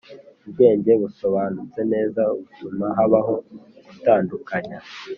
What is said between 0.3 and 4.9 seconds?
Ubwenge busobanutse neza butuma habaho gutandukanya.